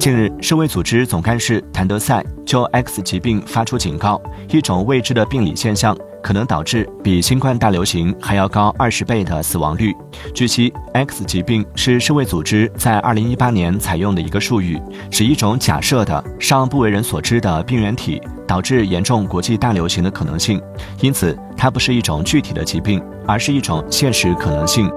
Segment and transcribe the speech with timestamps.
[0.00, 9.94] 近日，世卫组织总干事谭德赛就 X 疾病发出警告，一种未知的病理现象可能导致比新冠大流行还要高二十倍的死亡率。
[10.34, 20.58] 据悉，X 疾病是世卫组织在二零一八年采用的一个术语，指一种假设的尚不为人所知的病原体导致严重国际大流行的可能性。
[21.02, 24.90] 因此，它不是一种具体的疾病，而是一种现实可能性。